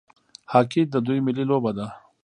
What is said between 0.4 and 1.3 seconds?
هاکي د دوی